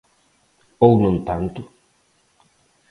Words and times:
Ou 0.85 0.93
non 1.03 1.17
tanto. 1.27 1.61